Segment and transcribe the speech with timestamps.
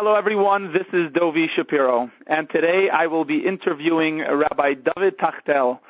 [0.00, 0.72] Hello, everyone.
[0.72, 5.80] This is Dovi Shapiro, and today I will be interviewing Rabbi David Tiechtel,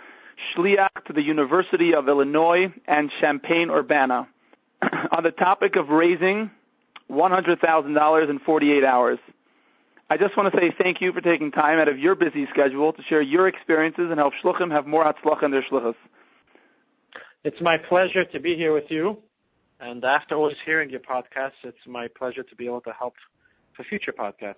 [0.57, 4.27] Shliach to the University of Illinois and Champaign-Urbana,
[5.13, 6.51] on the topic of raising
[7.11, 9.19] $100,000 in 48 hours.
[10.09, 12.95] I just want to say thank you for taking time out of your busy schedule
[12.95, 15.97] to share your experiences and help Shluchim have more Hatzlacha in their Shluchas.
[17.45, 19.19] It's my pleasure to be here with you.
[19.81, 23.13] And after always hearing your podcasts, it's my pleasure to be able to help
[23.79, 24.57] for future podcasts.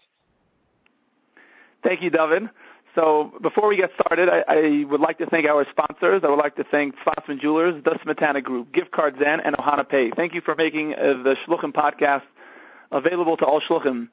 [1.84, 2.48] Thank you, David.
[2.94, 6.22] So before we get started, I, I, would like to thank our sponsors.
[6.24, 9.88] I would like to thank Fossman Jewelers, the Smetana Group, Gift Card Zen, and Ohana
[9.88, 10.10] Pay.
[10.10, 12.22] Thank you for making uh, the Shluchim podcast
[12.90, 14.08] available to all Shluchim.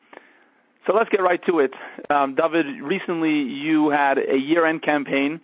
[0.85, 1.73] So let's get right to it.
[2.09, 5.41] Um, David, recently you had a year-end campaign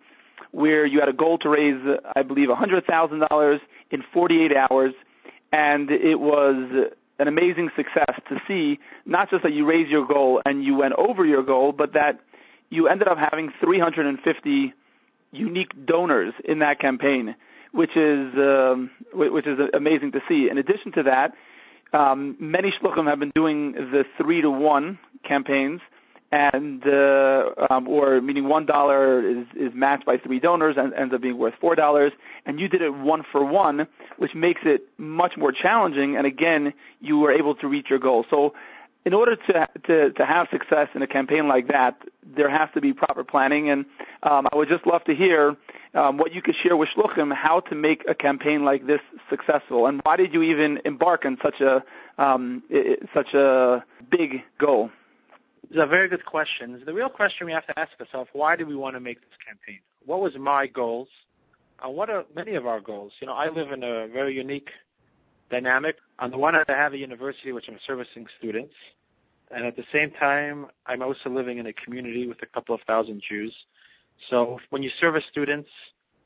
[0.52, 1.82] where you had a goal to raise,
[2.16, 3.60] I believe, $100,000
[3.90, 4.94] in 48 hours,
[5.52, 10.42] and it was an amazing success to see not just that you raised your goal
[10.46, 12.20] and you went over your goal, but that
[12.70, 14.74] you ended up having 350
[15.32, 17.36] unique donors in that campaign,
[17.72, 20.50] which is um, which is amazing to see.
[20.50, 21.34] In addition to that,
[21.94, 25.82] um, many shluchim have been doing the three to one campaigns,
[26.34, 31.14] and uh, um, or meaning one dollar is, is matched by three donors and ends
[31.14, 32.12] up being worth four dollars,
[32.48, 36.18] and you did it one for one, which makes it much more challenging.
[36.18, 38.26] And again, you were able to reach your goal.
[38.32, 38.56] So,
[39.06, 42.02] in order to to, to have success in a campaign like that,
[42.36, 43.70] there has to be proper planning.
[43.70, 43.86] And
[44.24, 45.56] um, I would just love to hear
[45.94, 49.86] um, what you could share with shluchim how to make a campaign like this successful,
[49.86, 51.84] and why did you even embark on such a
[52.18, 52.64] um,
[53.14, 54.90] such a big goal.
[55.74, 56.80] It's a very good question.
[56.86, 59.32] The real question we have to ask ourselves, why do we want to make this
[59.44, 59.80] campaign?
[60.06, 61.08] What was my goals?
[61.82, 63.12] And uh, what are many of our goals?
[63.20, 64.70] You know, I live in a very unique
[65.50, 65.96] dynamic.
[66.20, 68.76] On the one hand, I have a university which I'm servicing students.
[69.50, 72.82] And at the same time, I'm also living in a community with a couple of
[72.82, 73.52] thousand Jews.
[74.30, 75.70] So when you service students,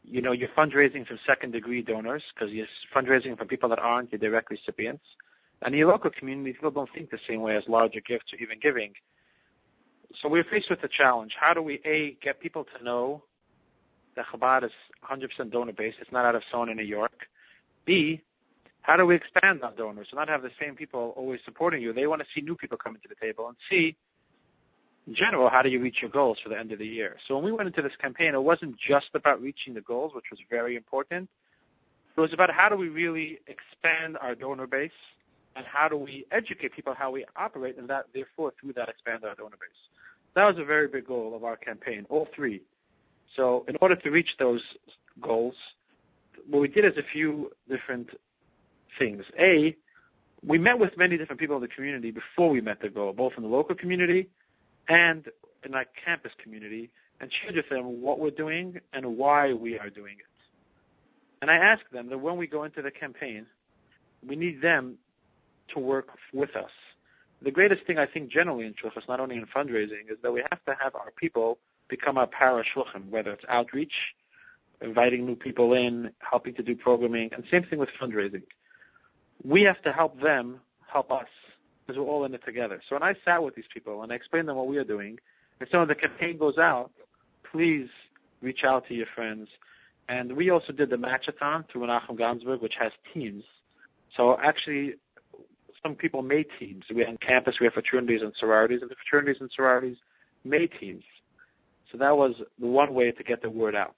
[0.03, 4.11] you know, you're fundraising from second degree donors because you're fundraising from people that aren't
[4.11, 5.05] your direct recipients.
[5.61, 8.59] And your local community, people don't think the same way as larger gifts or even
[8.59, 8.91] giving
[10.21, 11.35] so we're faced with a challenge.
[11.39, 13.23] How do we, A, get people to know
[14.15, 14.71] that Chabad is
[15.09, 17.27] 100% donor based, it's not out of Sona, New York.
[17.85, 18.21] B,
[18.81, 20.07] how do we expand our donors?
[20.09, 21.93] So not have the same people always supporting you.
[21.93, 23.47] They want to see new people coming to the table.
[23.47, 23.95] And C,
[25.07, 27.17] in general, how do you reach your goals for the end of the year?
[27.27, 30.25] So when we went into this campaign, it wasn't just about reaching the goals, which
[30.31, 31.29] was very important.
[32.15, 34.91] It was about how do we really expand our donor base
[35.55, 39.23] and how do we educate people how we operate, and that therefore through that expand
[39.23, 39.96] our donor base.
[40.37, 42.61] That was a very big goal of our campaign, all three.
[43.35, 44.61] So in order to reach those
[45.19, 45.55] goals,
[46.47, 48.09] what we did is a few different
[48.99, 49.23] things.
[49.39, 49.75] A,
[50.45, 53.33] we met with many different people in the community before we met the goal, both
[53.35, 54.29] in the local community
[54.89, 55.25] and
[55.65, 59.89] in our campus community, and shared with them what we're doing and why we are
[59.89, 60.27] doing it.
[61.41, 63.47] And I asked them that when we go into the campaign,
[64.23, 64.99] we need them
[65.73, 66.69] to work with us.
[67.41, 70.43] The greatest thing I think generally in shluchas, not only in fundraising, is that we
[70.49, 73.93] have to have our people become our para shluchim, whether it's outreach,
[74.81, 78.43] inviting new people in, helping to do programming, and same thing with fundraising.
[79.43, 80.59] We have to help them
[80.91, 81.27] help us
[81.85, 82.81] because we're all in it together.
[82.89, 85.17] So when I sat with these people and I explained them what we are doing,
[85.59, 86.91] if so when the campaign goes out,
[87.51, 87.87] please
[88.41, 89.47] reach out to your friends.
[90.09, 93.43] And we also did the matchathon through Menachem Ganzberg, which has teams.
[94.15, 94.95] So actually,
[95.87, 96.83] some people made teams.
[96.93, 99.97] We on campus we have fraternities and sororities, and the fraternities and sororities
[100.43, 101.03] made teams.
[101.91, 103.95] So that was the one way to get the word out.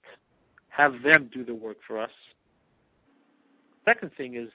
[0.68, 2.10] Have them do the work for us.
[3.84, 4.48] Second thing is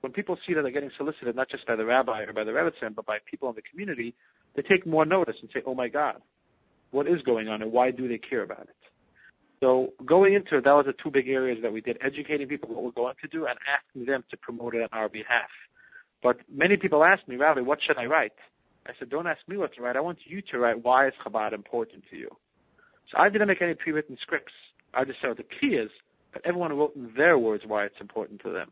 [0.00, 2.52] when people see that they're getting solicited not just by the rabbi or by the
[2.52, 4.14] rebbetzin, but by people in the community,
[4.56, 6.22] they take more notice and say, "Oh my God,
[6.90, 8.76] what is going on, and why do they care about it?"
[9.60, 12.70] So going into it, that was the two big areas that we did: educating people
[12.70, 15.50] what we're going to do and asking them to promote it on our behalf.
[16.22, 18.32] But many people ask me, Rabbi, what should I write?
[18.86, 19.96] I said, don't ask me what to write.
[19.96, 22.30] I want you to write why is Chabad important to you.
[23.10, 24.52] So I didn't make any pre-written scripts.
[24.94, 25.90] I just said the key is
[26.32, 28.70] that everyone wrote in their words why it's important to them.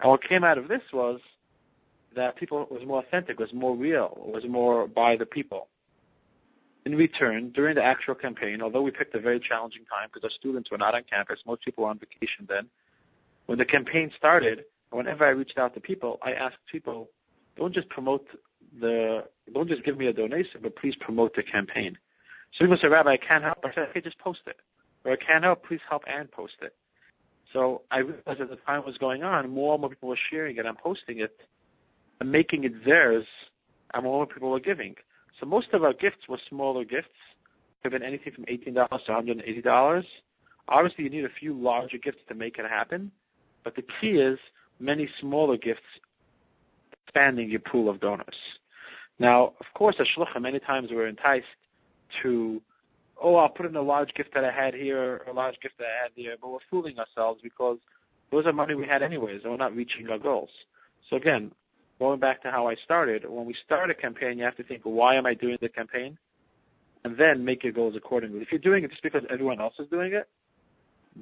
[0.00, 1.20] And what came out of this was
[2.14, 5.68] that people was more authentic, was more real, was more by the people.
[6.86, 10.30] In return, during the actual campaign, although we picked a very challenging time because our
[10.30, 12.68] students were not on campus, most people were on vacation then,
[13.46, 17.08] when the campaign started, whenever I reached out to people, I asked people,
[17.56, 18.26] don't just promote
[18.80, 21.98] the, don't just give me a donation, but please promote the campaign.
[22.52, 23.58] So people say, Rabbi, I can't help.
[23.64, 24.56] I said, okay, just post it.
[25.04, 26.74] Or I can't help, please help and post it.
[27.52, 30.56] So I realized as the time was going on, more and more people were sharing
[30.56, 31.38] it and posting it
[32.20, 33.24] and making it theirs,
[33.94, 34.94] and more and more people were giving.
[35.40, 37.08] So most of our gifts were smaller gifts.
[37.82, 38.74] Could have been anything from $18
[39.06, 40.04] to $180.
[40.68, 43.10] Obviously, you need a few larger gifts to make it happen,
[43.64, 44.38] but the key is
[44.80, 45.80] many smaller gifts
[47.04, 48.36] expanding your pool of donors.
[49.18, 51.46] Now, of course, as shluchim, many times we're enticed
[52.22, 52.62] to,
[53.20, 55.86] oh, I'll put in a large gift that I had here, a large gift that
[55.86, 57.78] I had there, but we're fooling ourselves because
[58.30, 60.50] those are money we had anyways, and we're not reaching our goals.
[61.10, 61.50] So again,
[61.98, 64.82] going back to how I started, when we start a campaign, you have to think,
[64.84, 66.16] why am I doing the campaign?
[67.04, 68.40] And then make your goals accordingly.
[68.40, 70.28] If you're doing it just because everyone else is doing it,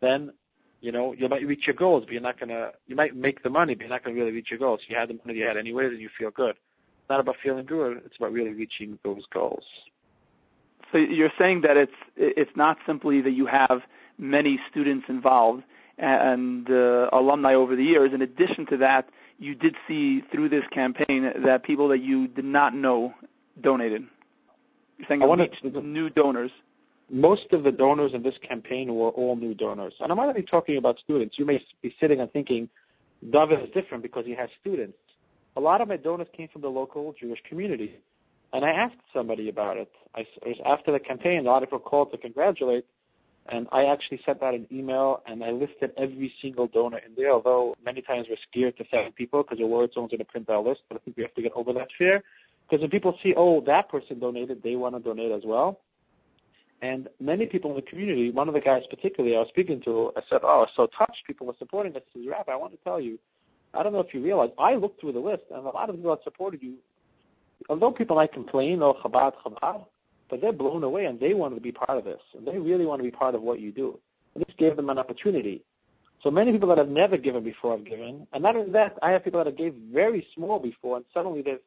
[0.01, 0.33] then
[0.81, 2.73] you know you might reach your goals, but you're not gonna.
[2.87, 4.81] You might make the money, but you're not gonna really reach your goals.
[4.89, 6.51] You had the money you had anyways, and you feel good.
[6.51, 8.03] It's not about feeling good.
[8.05, 9.65] It's about really reaching those goals.
[10.93, 13.83] So you're saying that it's it's not simply that you have
[14.19, 15.63] many students involved
[15.99, 18.13] and uh, alumni over the years.
[18.13, 19.09] In addition to that,
[19.39, 23.15] you did see through this campaign that people that you did not know
[23.61, 24.05] donated.
[24.99, 25.53] You're saying I wanted
[25.83, 26.51] new donors.
[27.11, 29.95] Most of the donors in this campaign were all new donors.
[30.01, 31.39] And I'm not only talking about students.
[31.39, 32.69] You may be sitting and thinking,
[33.31, 34.99] David is different because he has students.
[35.57, 37.99] A lot of my donors came from the local Jewish community.
[38.53, 39.91] And I asked somebody about it.
[40.15, 42.85] I, it was after the campaign, a lot of people called to congratulate.
[43.49, 47.31] And I actually sent out an email and I listed every single donor in there,
[47.31, 50.51] although many times we're scared to send people because we're worried someone's going to print
[50.51, 50.83] our list.
[50.89, 52.25] But I think we have to get over that fear.
[52.69, 55.81] Because when people see, oh, that person donated, they want to donate as well.
[56.83, 60.13] And many people in the community, one of the guys particularly I was speaking to,
[60.17, 61.27] I said, oh, I was so touched.
[61.27, 62.03] People were supporting us.
[62.13, 63.19] He says, Rabbi, I want to tell you,
[63.73, 65.97] I don't know if you realize, I looked through the list, and a lot of
[65.97, 66.75] people that supported you,
[67.69, 69.85] although people might complain, oh, Chabad, Chabad,
[70.29, 72.21] but they're blown away and they want to be part of this.
[72.37, 73.99] And they really want to be part of what you do.
[74.35, 75.63] And this gave them an opportunity.
[76.23, 78.27] So many people that have never given before have given.
[78.33, 81.43] And not only that, I have people that have gave very small before and suddenly
[81.43, 81.61] they've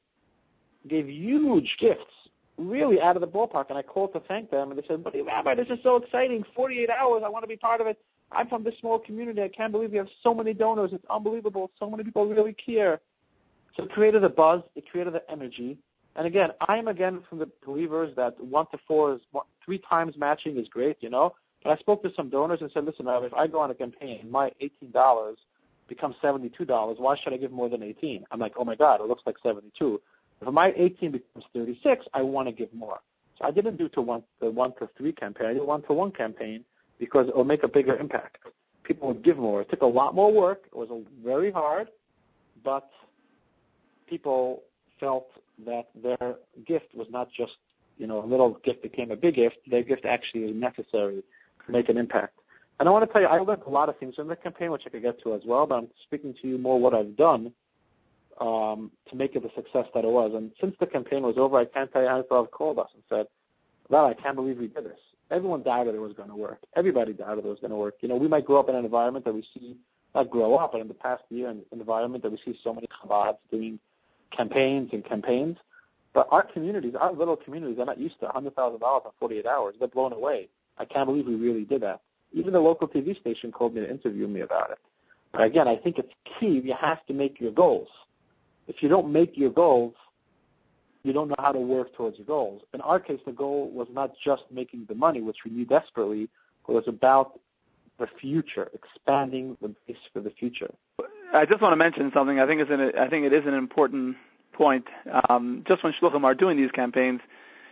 [0.88, 2.29] gave huge gifts,
[2.60, 3.66] really out of the ballpark.
[3.70, 6.44] And I called to thank them and they said, but Rabbi, this is so exciting.
[6.56, 7.98] 48 hours, I want to be part of it.
[8.32, 9.42] I'm from this small community.
[9.42, 10.92] I can't believe we have so many donors.
[10.94, 11.72] It's unbelievable.
[11.80, 13.00] So many people really care.
[13.76, 14.62] So it created a buzz.
[14.76, 15.78] It created the energy.
[16.16, 19.80] And again, I am again from the believers that one to four is one, three
[19.80, 21.34] times matching is great, you know.
[21.64, 24.28] But I spoke to some donors and said, listen, if I go on a campaign,
[24.30, 25.38] my eighteen dollars
[25.88, 26.98] becomes seventy-two dollars.
[27.00, 28.26] Why should I give more than eighteen?
[28.32, 30.02] I'm like, oh my god, it looks like seventy-two.
[30.42, 33.00] If my eighteen becomes thirty-six, I want to give more.
[33.38, 35.48] So I didn't do to one the one to three campaign.
[35.48, 36.64] I did one to one campaign
[37.00, 38.38] because it will make a bigger impact.
[38.84, 39.62] People would give more.
[39.62, 40.64] It took a lot more work.
[40.66, 40.90] It was
[41.24, 41.90] very hard,
[42.64, 42.90] but
[44.08, 44.64] people
[45.00, 45.28] felt
[45.66, 47.54] that their gift was not just,
[47.98, 49.58] you know, a little gift became a big gift.
[49.70, 51.24] Their gift actually was necessary
[51.66, 52.34] to make an impact.
[52.80, 54.72] And I want to tell you, I learned a lot of things in the campaign,
[54.72, 57.16] which I could get to as well, but I'm speaking to you more what I've
[57.16, 57.52] done
[58.40, 60.32] um, to make it the success that it was.
[60.34, 62.80] And since the campaign was over, I can't tell you how many people have called
[62.80, 63.28] us and said,
[63.90, 65.00] well, I can't believe we did this.
[65.32, 66.60] Everyone doubted it was going to work.
[66.76, 67.96] Everybody doubted it was going to work.
[68.02, 69.76] You know, we might grow up in an environment that we see,
[70.16, 72.88] not grow up, but in the past year, an environment that we see so many
[72.88, 73.80] Chabads doing
[74.36, 75.58] campaigns and campaigns.
[76.14, 79.76] But our communities, our little communities, are not used to $100,000 in 48 hours.
[79.78, 80.50] They're blown away.
[80.78, 82.02] I can't believe we really did that.
[82.32, 84.80] Even the local TV station called me to interview me about it.
[85.32, 86.62] But again, I think it's key.
[86.64, 87.90] You have to make your goals.
[88.70, 89.96] If you don't make your goals,
[91.04, 92.62] you don't know how to work towards your goals.
[92.74, 96.30] In our case, the goal was not just making the money, which we need desperately,
[96.66, 97.40] but it was about
[97.98, 100.72] the future, expanding the base for the future.
[101.34, 102.40] I just want to mention something.
[102.40, 104.18] I think it's an, I think it is an important
[104.54, 104.86] point.
[105.30, 107.22] Um, just when shluchim are doing these campaigns,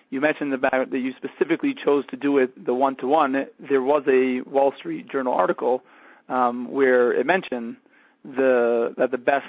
[0.09, 3.47] you mentioned about that you specifically chose to do it the one to one.
[3.69, 5.83] There was a Wall Street Journal article
[6.27, 7.77] um, where it mentioned
[8.23, 9.45] the that the best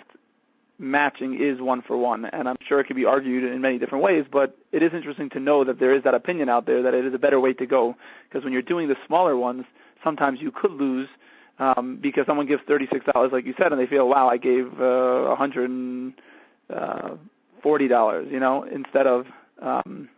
[0.78, 4.04] matching is one for one, and I'm sure it could be argued in many different
[4.04, 4.24] ways.
[4.30, 7.04] But it is interesting to know that there is that opinion out there that it
[7.04, 7.96] is a better way to go
[8.28, 9.64] because when you're doing the smaller ones,
[10.04, 11.08] sometimes you could lose
[11.58, 14.68] um, because someone gives thirty-six dollars, like you said, and they feel, wow, I gave
[14.80, 16.14] uh, a uh, hundred and
[16.72, 17.10] uh,
[17.62, 19.26] forty dollars, you know, instead of
[19.60, 20.08] um,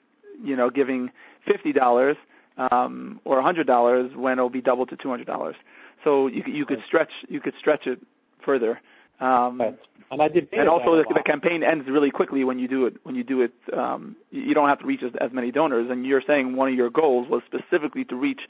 [0.42, 1.10] you know giving
[1.46, 2.16] fifty dollars
[2.58, 5.56] um, or a hundred dollars when it'll be doubled to two hundred dollars.
[6.04, 8.00] So you you could stretch you could stretch it
[8.44, 8.80] further.
[9.20, 9.78] Um, right.
[10.10, 10.48] And I did.
[10.52, 12.96] And also, the, the campaign ends really quickly when you do it.
[13.04, 15.88] When you do it, um, you don't have to reach as, as many donors.
[15.90, 18.40] And you're saying one of your goals was specifically to reach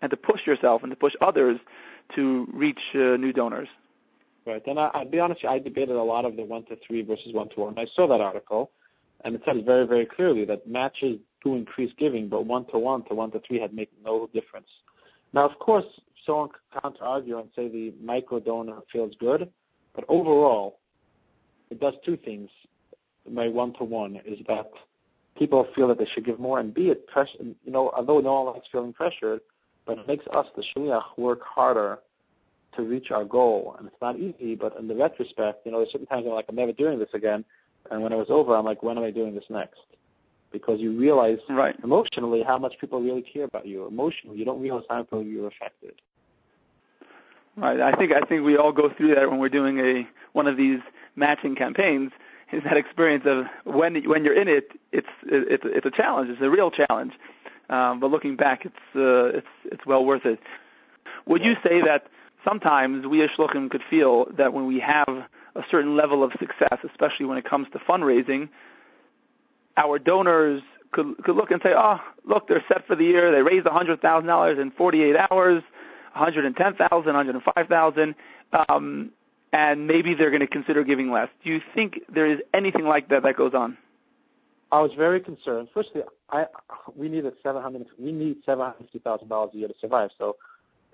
[0.00, 1.58] and to push yourself and to push others
[2.16, 3.68] to reach uh, new donors.
[4.44, 7.02] Right, and I, I'll be honest, I debated a lot of the one to three
[7.02, 7.78] versus one to one.
[7.78, 8.72] I saw that article,
[9.24, 13.04] and it says very, very clearly that matches do increase giving, but one to one
[13.04, 14.66] to one to three had made no difference.
[15.32, 15.84] Now, of course,
[16.26, 19.48] someone could counter argue and say the micro donor feels good,
[19.94, 20.78] but overall,
[21.70, 22.50] it does two things.
[23.30, 24.70] My one to one is that
[25.36, 27.38] people feel that they should give more, and B, it pressure.
[27.40, 29.40] You know, although no one likes feeling pressured,
[29.86, 31.98] but it makes us, the shliach, work harder
[32.76, 33.76] to reach our goal.
[33.78, 36.46] And it's not easy, but in the retrospect, you know, there's certain times I'm like,
[36.48, 37.44] I'm never doing this again.
[37.90, 39.80] And when it was over, I'm like, when am I doing this next?
[40.52, 41.74] Because you realize right.
[41.82, 43.86] emotionally how much people really care about you.
[43.86, 45.94] Emotionally, you don't realize how people you're affected.
[47.56, 47.80] Right.
[47.80, 50.56] I think I think we all go through that when we're doing a one of
[50.56, 50.80] these
[51.16, 52.12] matching campaigns.
[52.50, 56.30] Is that experience of when when you're in it, it's it's it's a challenge.
[56.30, 57.12] It's a real challenge.
[57.68, 60.38] Um, but looking back, it's uh, it's it's well worth it.
[61.26, 62.06] Would you say that
[62.44, 66.78] sometimes we as shluchim could feel that when we have a certain level of success,
[66.88, 68.48] especially when it comes to fundraising,
[69.76, 73.30] our donors could could look and say, "Oh, look, they're set for the year.
[73.30, 75.62] They raised a hundred thousand dollars in 48 hours,
[76.14, 78.14] 110,000, 105,000,
[78.68, 79.10] um,
[79.52, 83.08] and maybe they're going to consider giving less." Do you think there is anything like
[83.08, 83.76] that that goes on?
[84.72, 85.68] I was very concerned.
[85.74, 86.00] Firstly,
[86.30, 86.46] I
[86.96, 87.86] we needed seven hundred.
[87.98, 90.10] We need seven hundred fifty thousand dollars a year to survive.
[90.16, 90.36] So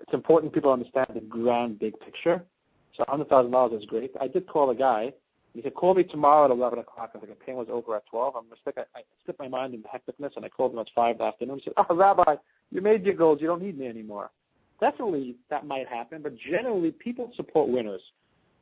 [0.01, 2.43] it's important people understand the grand big picture.
[2.95, 4.11] So hundred thousand dollars is great.
[4.19, 5.13] I did call a guy.
[5.53, 8.35] He said, "Call me tomorrow at eleven o'clock." I the campaign was over at twelve.
[8.35, 8.75] I'm mistake.
[8.77, 11.17] I, I slipped my mind in the hecticness, and I called him at five in
[11.19, 11.57] the afternoon.
[11.59, 12.35] He said, "Oh, Rabbi,
[12.71, 13.39] you made your goals.
[13.39, 14.29] You don't need me anymore."
[14.79, 18.01] Definitely, that might happen, but generally, people support winners.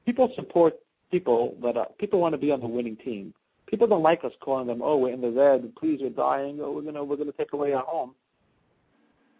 [0.06, 0.76] People support
[1.12, 3.34] people that are, people want to be on the winning team.
[3.68, 5.76] People don't like us calling them, "Oh, we're in the red.
[5.76, 6.60] Please, we're dying.
[6.62, 8.16] Oh, we're gonna we're gonna take away our home."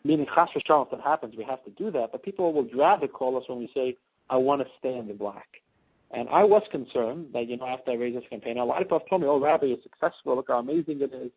[0.04, 2.12] Meaning, chas v'shalom, if that happens, we have to do that.
[2.12, 3.98] But people will rather call us when we say,
[4.30, 5.62] "I want to stay in the black."
[6.12, 8.86] And I was concerned that, you know, after I raised this campaign, a lot of
[8.86, 10.36] people have told me, oh, Rabbi, you're successful.
[10.36, 11.32] Look how amazing it is.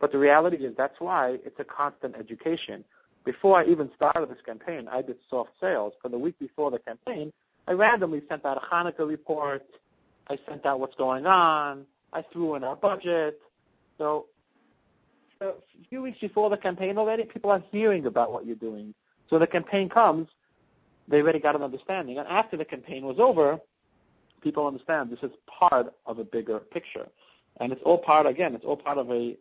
[0.00, 2.84] But the reality is that's why it's a constant education.
[3.24, 5.92] Before I even started this campaign, I did soft sales.
[6.02, 7.32] For the week before the campaign,
[7.68, 9.64] I randomly sent out a Hanukkah report.
[10.28, 11.84] I sent out what's going on.
[12.12, 13.40] I threw in our budget.
[13.98, 14.26] So
[15.40, 15.52] a
[15.88, 18.94] few weeks before the campaign already, people are hearing about what you're doing.
[19.30, 20.28] So the campaign comes,
[21.08, 22.18] they already got an understanding.
[22.18, 23.58] And after the campaign was over,
[24.42, 27.06] people understand this is part of a bigger picture.
[27.60, 29.36] And it's all part, again, it's all part of a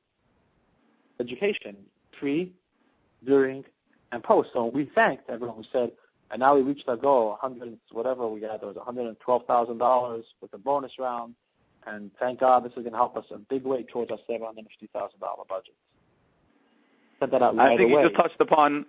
[1.19, 1.75] education,
[2.17, 2.51] pre,
[3.25, 3.63] during,
[4.11, 4.49] and post.
[4.53, 5.91] So we thanked everyone who said,
[6.31, 10.57] and now we reached our goal, 100, whatever we got, there was $112,000 with the
[10.57, 11.35] bonus round.
[11.85, 14.47] And thank God this is going to help us a big way towards our $750,000
[15.49, 15.73] budget.
[17.19, 18.03] Said that out right I think away.
[18.03, 18.85] you just touched upon,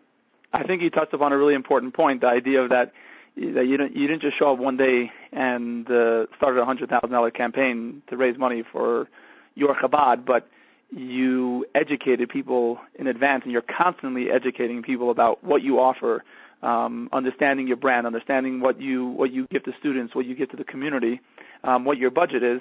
[0.52, 2.92] I think you touched upon a really important point, the idea of that
[3.36, 6.90] that you didn't you didn't just show up one day and uh, started a hundred
[6.90, 9.08] thousand dollar campaign to raise money for
[9.54, 10.48] your Chabad, but
[10.94, 16.22] you educated people in advance, and you're constantly educating people about what you offer,
[16.62, 20.50] um, understanding your brand, understanding what you what you give to students, what you give
[20.50, 21.20] to the community,
[21.64, 22.60] um, what your budget is,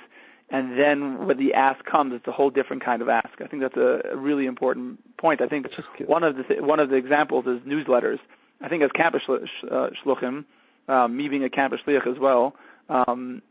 [0.52, 3.30] and then when the ask comes, it's a whole different kind of ask.
[3.42, 5.42] I think that's a, really important point.
[5.42, 5.68] I think
[6.08, 8.20] one of the th- one of the examples is newsletters.
[8.60, 10.44] I think as campus uh, shluchim,
[10.90, 12.56] um, me being a campus shliach as well,
[12.90, 13.42] um,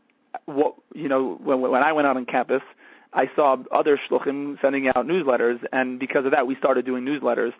[0.45, 2.61] what you know when when I went out on campus,
[3.13, 7.53] I saw other shluchim sending out newsletters, and because of that, we started doing newsletters.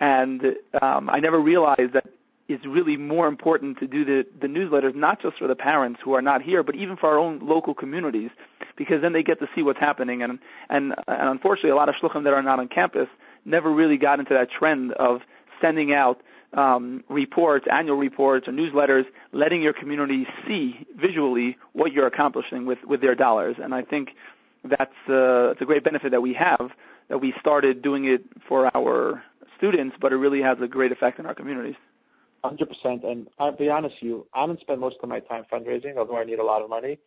[0.00, 2.06] And um, I never realized that
[2.48, 6.12] it's really more important to do the, the newsletters, not just for the parents who
[6.14, 8.30] are not here, but even for our own local communities,
[8.76, 10.22] because then they get to see what's happening.
[10.22, 13.08] And, and, and unfortunately, a lot of shluchim that are not on campus
[13.44, 15.22] never really got into that trend of
[15.60, 16.20] sending out
[16.52, 22.78] um, reports, annual reports, or newsletters, letting your community see visually what you're accomplishing with,
[22.86, 23.56] with their dollars.
[23.62, 24.10] And I think
[24.68, 26.70] that's uh, it's a great benefit that we have
[27.08, 29.22] that we started doing it for our
[29.56, 31.76] students, but it really has a great effect in our communities.
[32.44, 33.04] Hundred percent.
[33.04, 36.18] And I'll be honest with you, I don't spend most of my time fundraising, although
[36.18, 36.98] I need a lot of money.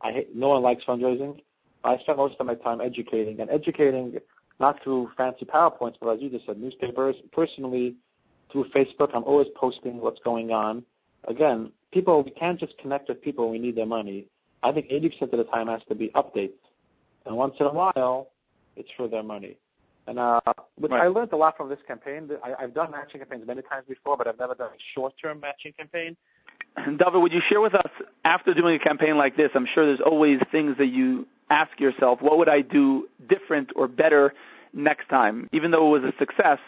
[0.00, 1.40] I hate, no one likes fundraising.
[1.84, 4.18] I spend most of my time educating and educating
[4.60, 7.16] not through fancy PowerPoints, but as you just said, newspapers.
[7.32, 7.94] Personally,
[8.50, 10.84] through Facebook, I'm always posting what's going on.
[11.28, 13.50] Again, people we can't just connect with people.
[13.50, 14.26] We need their money.
[14.62, 16.58] I think 80% of the time has to be updates,
[17.28, 18.28] and once in a while,
[18.76, 19.56] it's for their money.
[20.06, 20.40] And uh,
[20.78, 21.02] which right.
[21.02, 22.30] I learned a lot from this campaign.
[22.42, 25.74] I, I've done matching campaigns many times before, but I've never done a short-term matching
[25.74, 26.16] campaign.
[26.76, 27.90] David, would you share with us
[28.24, 29.50] after doing a campaign like this?
[29.54, 33.86] I'm sure there's always things that you ask yourself, what would I do different or
[33.86, 34.32] better
[34.72, 35.48] next time?
[35.52, 36.58] Even though it was a success,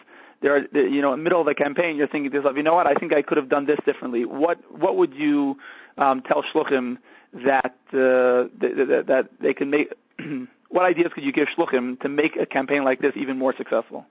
[0.41, 2.63] there are, you know, in the middle of the campaign, you're thinking to yourself, you
[2.63, 4.25] know what, I think I could have done this differently.
[4.25, 5.57] What what would you
[5.97, 6.97] um, tell shluchim
[7.45, 9.93] that, uh, that that they can make?
[10.69, 14.05] what ideas could you give shluchim to make a campaign like this even more successful?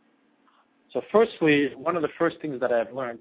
[0.92, 3.20] So, firstly, one of the first things that I've learned,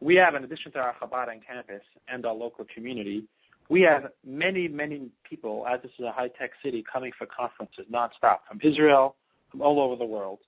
[0.00, 3.24] we have, in addition to our Chabad on campus and our local community,
[3.68, 8.38] we have many, many people, as this is a high-tech city, coming for conferences nonstop,
[8.48, 9.16] from Israel,
[9.50, 10.38] from all over the world.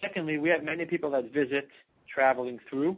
[0.00, 1.68] Secondly, we have many people that visit
[2.12, 2.96] traveling through.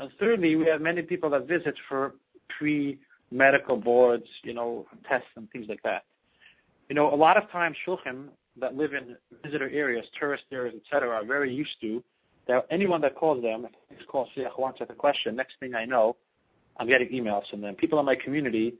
[0.00, 2.14] And thirdly, we have many people that visit for
[2.58, 6.04] pre-medical boards, you know, tests and things like that.
[6.88, 8.28] You know, a lot of times shulchan
[8.60, 12.02] that live in visitor areas, tourist areas, etc., are very used to
[12.46, 16.16] that anyone that calls them, if calls Shliach wants a question, next thing I know,
[16.78, 17.74] I'm getting emails from them.
[17.74, 18.74] People in my community,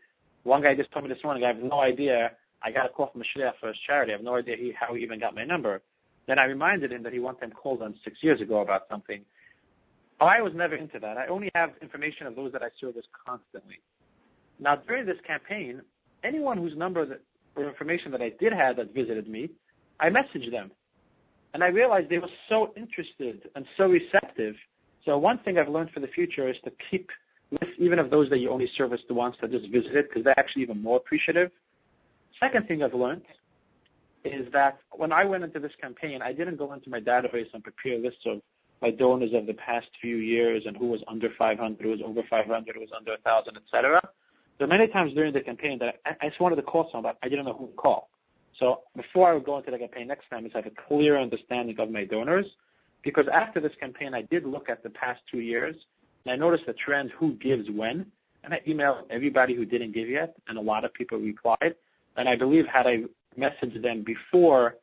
[0.44, 3.10] one guy just told me this morning, I have no idea, I got a call
[3.12, 4.12] from a Shliach for his charity.
[4.12, 5.82] I have no idea he, how he even got my number.
[6.26, 9.22] Then I reminded him that he one time called them six years ago about something.
[10.20, 11.16] I was never into that.
[11.16, 13.80] I only have information of those that I service constantly.
[14.58, 15.80] Now, during this campaign,
[16.24, 17.20] anyone whose number that,
[17.58, 19.50] or information that I did have that visited me,
[20.00, 20.70] I messaged them.
[21.54, 24.54] And I realized they were so interested and so receptive.
[25.04, 27.10] So one thing I've learned for the future is to keep
[27.50, 30.38] lists even of those that you only service the ones that just visited because they're
[30.38, 31.50] actually even more appreciative.
[32.38, 33.22] Second thing I've learned
[34.24, 37.64] is that when I went into this campaign, I didn't go into my database and
[37.64, 38.40] prepare lists of
[38.82, 42.22] my donors of the past few years and who was under 500, who was over
[42.28, 44.00] 500, who was under 1,000, etc.
[44.58, 47.18] So many times during the campaign that I, I just wanted to call someone, but
[47.24, 48.10] I didn't know who to call.
[48.58, 51.78] So before I would go into the campaign next time, is have a clear understanding
[51.78, 52.46] of my donors.
[53.04, 55.76] Because after this campaign, I did look at the past two years,
[56.24, 58.06] and I noticed the trend who gives when.
[58.44, 61.74] And I emailed everybody who didn't give yet, and a lot of people replied.
[62.16, 63.02] And I believe had I
[63.38, 64.76] messaged them before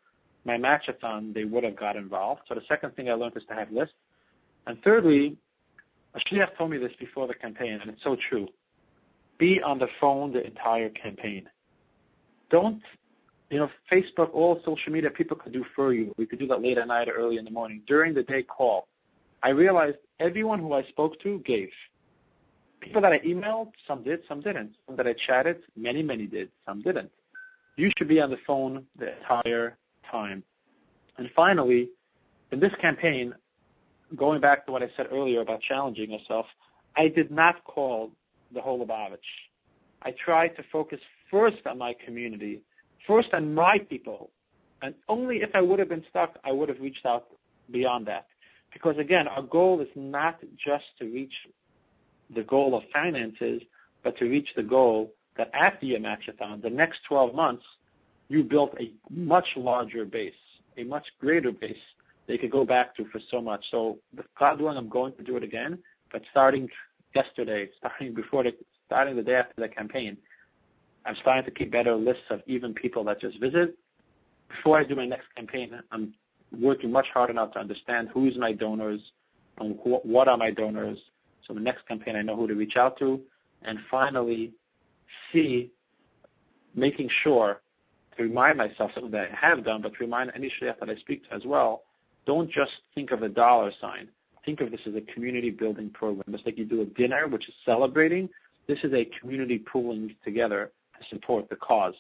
[0.46, 2.42] my matchathon, they would have got involved.
[2.48, 3.96] So the second thing I learned is to have lists.
[4.68, 5.38] And thirdly,
[6.14, 8.48] a shliach told me this before the campaign, and it's so true.
[9.38, 11.50] Be on the phone the entire campaign.
[12.50, 12.82] Don't,
[13.50, 16.14] you know, Facebook, all social media, people could do for you.
[16.18, 17.82] We could do that late at night or early in the morning.
[17.88, 18.88] During the day, call.
[19.44, 21.70] I realized everyone who I spoke to gave.
[22.80, 24.76] People that I emailed, some did, some didn't.
[24.86, 27.12] Some that I chatted, many, many did, some didn't.
[27.78, 29.76] You should be on the phone the entire
[30.10, 30.44] time.
[31.18, 31.90] And finally,
[32.52, 33.34] in this campaign,
[34.16, 36.46] going back to what I said earlier about challenging yourself,
[36.96, 38.12] I did not call
[38.56, 39.18] the whole of Lubavitch.
[40.02, 42.62] I tried to focus first on my community,
[43.08, 44.32] first on my people,
[44.82, 47.28] and only if I would have been stuck, I would have reached out
[47.72, 48.28] beyond that.
[48.74, 51.34] Because again, our goal is not just to reach
[52.36, 53.62] the goal of finances,
[54.04, 57.64] but to reach the goal that after your matchathon, the next 12 months,
[58.28, 60.34] you built a much larger base,
[60.78, 61.78] a much greater base
[62.28, 63.64] they could go back to for so much.
[63.70, 63.98] So,
[64.40, 65.78] God willing, I'm going to do it again,
[66.12, 66.68] but starting
[67.16, 68.54] yesterday, starting before the
[68.86, 70.18] starting the day after the campaign,
[71.06, 73.78] I'm starting to keep better lists of even people that just visit.
[74.50, 76.14] Before I do my next campaign, I'm
[76.60, 79.02] working much harder now to understand who's my donors
[79.60, 81.00] um, and wh- what are my donors.
[81.48, 83.22] So the next campaign, I know who to reach out to,
[83.64, 84.54] and finally,
[85.32, 85.72] see,
[86.76, 87.62] making sure
[88.18, 90.96] to remind myself something that I have done, but to remind any shliach that I
[90.96, 91.84] speak to as well,
[92.26, 94.08] don't just think of a dollar sign.
[94.46, 96.26] Think of this as a community building program.
[96.32, 98.30] Just like you do a dinner, which is celebrating,
[98.68, 101.96] this is a community pooling together to support the cause.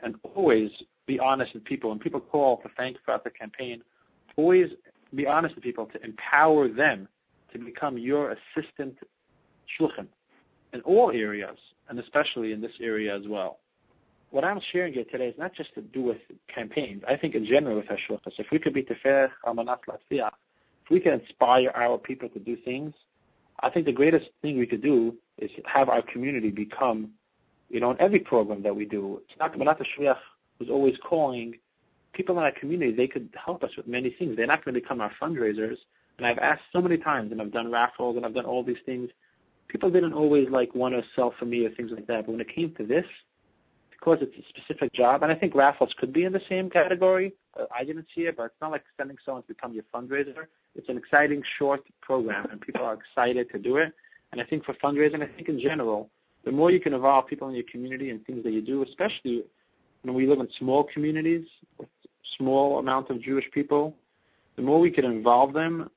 [0.00, 0.70] And always
[1.06, 1.90] be honest with people.
[1.90, 3.82] When people call to thank throughout the campaign,
[4.36, 4.70] always
[5.14, 7.08] be honest with people to empower them
[7.52, 8.94] to become your assistant
[9.80, 10.06] shulchan
[10.74, 11.56] in all areas,
[11.88, 13.58] and especially in this area as well
[14.30, 16.18] what I'm sharing here today is not just to do with
[16.54, 17.02] campaigns.
[17.08, 20.30] I think in general with our Hashluchas, if we could be Teferech Amanat Latvia,
[20.88, 22.94] if we can inspire our people to do things,
[23.60, 27.10] I think the greatest thing we could do is have our community become,
[27.68, 29.20] you know, in every program that we do.
[29.28, 30.14] It's not, we're not the
[30.58, 31.54] who's always calling.
[32.14, 34.36] People in our community, they could help us with many things.
[34.36, 35.76] They're not going to become our fundraisers.
[36.16, 38.78] And I've asked so many times, and I've done raffles, and I've done all these
[38.86, 39.10] things.
[39.68, 42.26] People didn't always like want to sell for me or things like that.
[42.26, 43.04] But when it came to this,
[43.90, 47.34] because it's a specific job, and I think raffles could be in the same category.
[47.58, 50.46] Uh, I didn't see it, but it's not like sending someone to become your fundraiser.
[50.74, 53.92] It's an exciting short program, and people are excited to do it.
[54.32, 56.10] And I think for fundraising, I think in general,
[56.44, 59.44] the more you can involve people in your community and things that you do, especially
[60.02, 61.46] when we live in small communities
[61.78, 61.88] with
[62.36, 63.94] small amount of Jewish people,
[64.56, 65.90] the more we can involve them,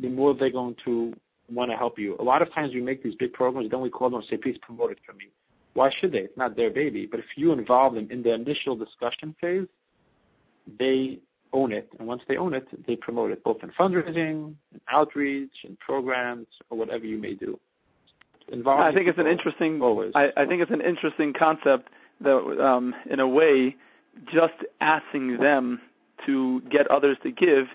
[0.00, 1.14] the more they're going to
[1.50, 2.16] want to help you.
[2.18, 4.36] A lot of times we make these big programs, then we call them and say,
[4.36, 5.26] please promote it for me.
[5.74, 6.18] Why should they?
[6.20, 7.06] It's not their baby.
[7.06, 9.66] But if you involve them in the initial discussion phase,
[10.78, 11.18] they
[11.52, 11.88] own it.
[11.98, 16.46] And once they own it, they promote it, both in fundraising, in outreach, in programs,
[16.70, 17.58] or whatever you may do.
[18.66, 19.82] I think it's an interesting.
[19.82, 20.12] Always.
[20.14, 21.90] I, I think it's an interesting concept
[22.22, 23.76] that, um, in a way,
[24.32, 25.80] just asking them
[26.24, 27.68] to get others to give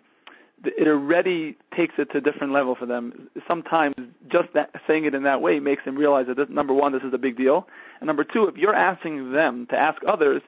[0.65, 3.29] it already takes it to a different level for them.
[3.47, 3.95] Sometimes
[4.29, 7.03] just that, saying it in that way makes them realize that this, number one, this
[7.03, 7.67] is a big deal,
[7.99, 10.41] and number two, if you're asking them to ask others,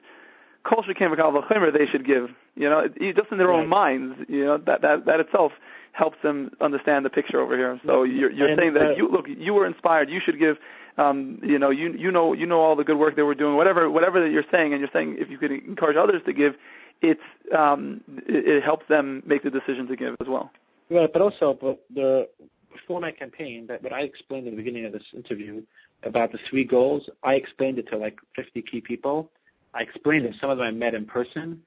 [0.68, 2.30] culture came a they should give.
[2.54, 3.60] You know, just in their right.
[3.60, 4.18] own minds.
[4.28, 5.52] You know, that that that itself
[5.92, 7.80] helps them understand the picture over here.
[7.86, 10.10] So you're you're and, saying that uh, you look, you were inspired.
[10.10, 10.56] You should give.
[10.98, 13.56] Um, you know, you you know you know all the good work they were doing.
[13.56, 16.54] Whatever whatever that you're saying, and you're saying if you could encourage others to give,
[17.02, 17.20] it's
[17.54, 20.50] um, it, it helps them make the decision to give as well.
[20.88, 22.28] Right, but also, but the
[22.72, 25.62] before my campaign, that what I explained in the beginning of this interview
[26.02, 29.30] about the three goals, I explained it to like 50 key people.
[29.76, 30.34] I explained it.
[30.40, 31.60] Some of them I met in person.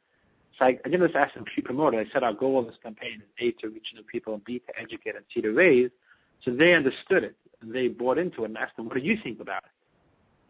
[0.57, 2.07] So I, I didn't just ask them to promote it.
[2.07, 4.59] I said our goal of this campaign is A, to reach new people, and B,
[4.59, 5.91] to educate, and C, to raise.
[6.43, 9.17] So they understood it, and they bought into it and asked them, what do you
[9.23, 9.69] think about it?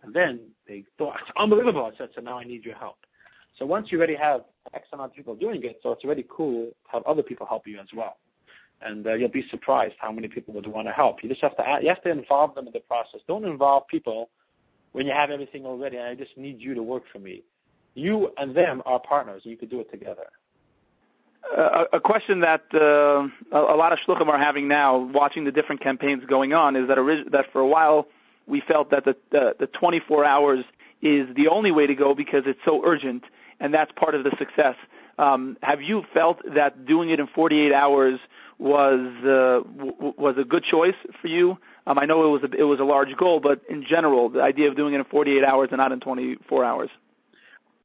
[0.04, 1.92] And then they thought, it's unbelievable.
[1.94, 2.98] I said, so now I need your help.
[3.58, 4.42] So once you already have
[4.74, 7.68] X amount of people doing it, so it's already cool to have other people help
[7.68, 8.18] you as well.
[8.82, 11.22] And uh, you'll be surprised how many people would want to help.
[11.22, 13.20] You just have to add, you have to involve them in the process.
[13.28, 14.30] Don't involve people
[14.92, 17.44] when you have everything already and I just need you to work for me.
[17.96, 19.42] You and them are partners.
[19.44, 20.28] And you could do it together.
[21.58, 25.82] Uh, a question that uh, a, lot of shluchim are having now, watching the different
[25.82, 28.08] campaigns going on, is that, orig- that for a while
[28.46, 30.66] we felt that the, the, the 24 hours
[31.02, 33.24] is the only way to go because it's so urgent,
[33.60, 34.76] and that's part of the success.
[35.18, 38.20] Um, have you felt that doing it in 48 hours
[38.58, 41.58] was uh, w- was a good choice for you?
[41.88, 44.42] Um, I know it was a, it was a large goal, but in general, the
[44.42, 46.90] idea of doing it in 48 hours and not in 24 hours.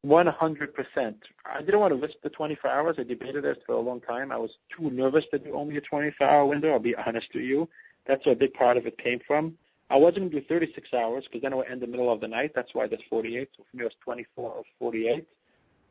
[0.07, 1.15] 100%.
[1.47, 2.97] I didn't want to risk the 24 hours.
[2.99, 4.31] I debated this for a long time.
[4.31, 6.73] I was too nervous to do only a 24-hour window.
[6.73, 7.69] I'll be honest with you.
[8.07, 9.55] That's where a big part of it came from.
[9.91, 12.21] I wasn't going to do 36 hours because then it would end the middle of
[12.21, 12.53] the night.
[12.55, 13.49] That's why there's 48.
[13.57, 15.27] So for me, it was 24 or 48.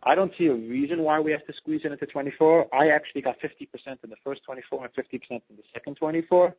[0.04, 2.68] I don't see a reason why we have to squeeze it into 24.
[2.74, 3.70] I actually got 50%
[4.04, 6.54] in the first 24 and 50% in the second 24.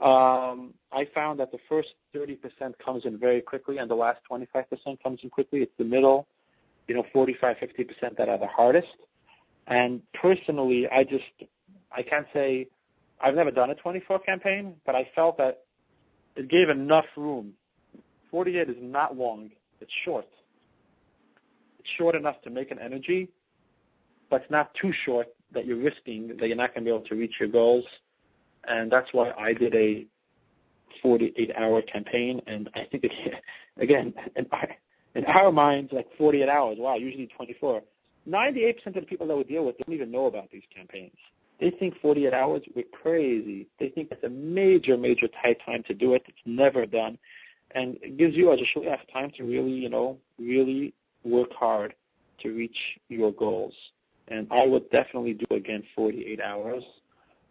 [0.00, 2.38] Um, I found that the first 30%
[2.84, 5.60] comes in very quickly and the last 25% comes in quickly.
[5.60, 6.26] It's the middle,
[6.86, 8.88] you know, 45, 50% that are the hardest.
[9.66, 11.24] And personally, I just,
[11.90, 12.68] I can't say,
[13.20, 15.64] I've never done a 24 campaign, but I felt that
[16.36, 17.52] it gave enough room.
[18.30, 19.50] 48 is not long.
[19.80, 20.26] It's short
[21.80, 23.28] It's short enough to make an energy,
[24.30, 27.06] but it's not too short that you're risking that you're not going to be able
[27.06, 27.84] to reach your goals.
[28.66, 30.06] And that's why I did a
[31.02, 32.40] 48 hour campaign.
[32.46, 33.06] And I think,
[33.78, 34.68] again, in our,
[35.14, 37.82] in our minds, like 48 hours, wow, usually 24.
[38.28, 41.16] 98% of the people that we deal with don't even know about these campaigns.
[41.60, 43.66] They think 48 hours, we're crazy.
[43.80, 46.22] They think it's a major, major tight time to do it.
[46.28, 47.18] It's never done.
[47.72, 50.94] And it gives you as a shliach time to really, you know, really
[51.24, 51.94] work hard
[52.42, 52.76] to reach
[53.08, 53.74] your goals.
[54.28, 56.84] And I would definitely do again 48 hours.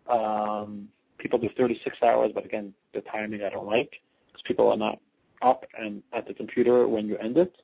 [0.09, 0.87] Um,
[1.17, 3.91] people do 36 hours, but again, the timing I don't like
[4.27, 4.99] because people are not
[5.41, 7.55] up and at the computer when you end it.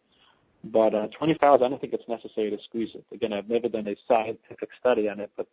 [0.65, 3.03] But uh, 25 hours, I don't think it's necessary to squeeze it.
[3.13, 5.47] Again, I've never done a scientific study on it, but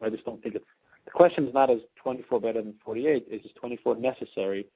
[0.00, 0.64] I just don't think it's.
[1.04, 3.26] The question is not is 24 better than 48?
[3.28, 4.66] Is 24 necessary?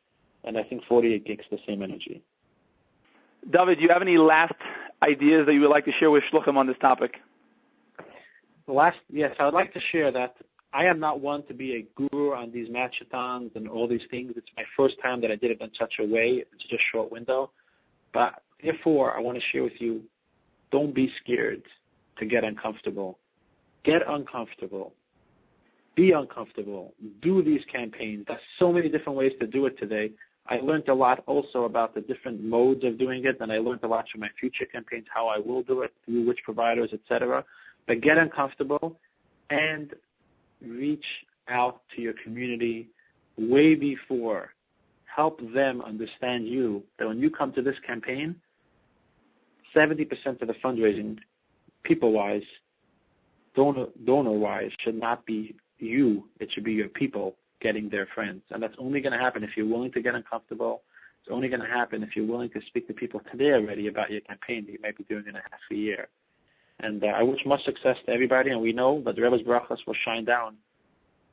[0.43, 2.23] And I think 48 gives the same energy.
[3.51, 4.55] David, do you have any last
[5.03, 7.15] ideas that you would like to share with Shluchim on this topic?
[8.67, 10.35] Last, yes, I would like to share that
[10.77, 14.35] I am not one to be a guru on these matchathons and all these things.
[14.37, 16.45] It's my first time that I did it in such a way.
[16.53, 17.51] It's just a short window.
[18.13, 20.03] But therefore, I want to share with you,
[20.71, 21.63] don't be scared
[22.19, 23.19] to get uncomfortable.
[23.85, 24.93] Get uncomfortable.
[25.95, 26.93] Be uncomfortable.
[27.23, 28.27] Do these campaigns.
[28.29, 30.11] There's so many different ways to do it today.
[30.47, 33.83] I learned a lot also about the different modes of doing it, and I learned
[33.83, 37.47] a lot from my future campaigns, how I will do it, through which providers, etc.
[37.87, 39.01] But get uncomfortable
[39.49, 39.95] and
[40.65, 41.05] reach
[41.49, 42.89] out to your community
[43.39, 44.51] way before.
[45.05, 48.37] Help them understand you that when you come to this campaign,
[49.75, 51.19] 70% of the fundraising,
[51.85, 52.43] people-wise,
[53.55, 56.25] donor, donor-wise, should not be you.
[56.41, 58.43] It should be your people getting their friends.
[58.51, 60.83] And that's only going to happen if you're willing to get uncomfortable.
[61.23, 64.11] It's only going to happen if you're willing to speak to people today already about
[64.11, 66.09] your campaign that you might be doing in a half a year.
[66.81, 69.79] And uh, I wish much success to everybody, and we know that the Rebbe's brachas
[69.87, 70.57] will shine down.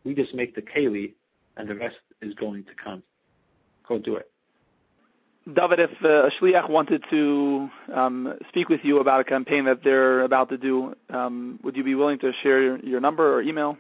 [0.04, 1.14] We just make the keli,
[1.58, 3.04] and the rest is going to come.
[3.88, 4.30] Go do it.
[5.46, 9.84] David, if uh, a shliach wanted to um, speak with you about a campaign that
[9.84, 13.42] they're about to do, um, would you be willing to share your, your number or
[13.42, 13.78] email?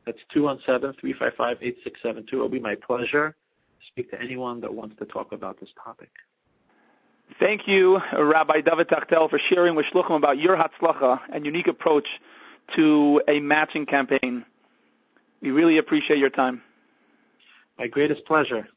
[0.07, 2.33] That's 217-355-8672.
[2.33, 3.35] It'll be my pleasure to
[3.87, 6.09] speak to anyone that wants to talk about this topic.
[7.39, 12.07] Thank you, Rabbi David Tiechtel, for sharing with Shluchim about your Hatzlacha and unique approach
[12.75, 14.43] to a matching campaign.
[15.43, 16.63] We really appreciate your time.
[17.77, 18.67] My greatest pleasure.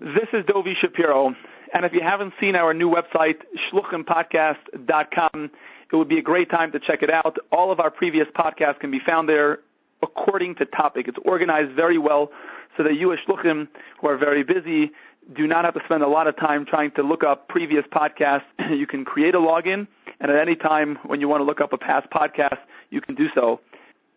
[0.00, 1.34] This is Dovi Shapiro.
[1.72, 3.36] And if you haven't seen our new website,
[3.70, 5.50] shluchimpodcast.com,
[5.92, 7.36] it would be a great time to check it out.
[7.52, 9.60] All of our previous podcasts can be found there
[10.02, 11.06] according to topic.
[11.06, 12.32] It's organized very well
[12.76, 13.68] so that you as shluchim
[14.00, 14.90] who are very busy
[15.34, 18.42] do not have to spend a lot of time trying to look up previous podcasts.
[18.70, 19.86] you can create a login,
[20.20, 22.58] and at any time when you want to look up a past podcast,
[22.90, 23.60] you can do so.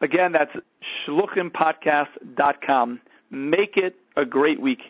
[0.01, 0.51] Again, that's
[1.05, 2.99] shluchimpodcast.com.
[3.29, 4.81] Make it a great week.